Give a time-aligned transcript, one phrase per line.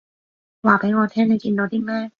[0.63, 2.09] 話畀我聽你見到啲咩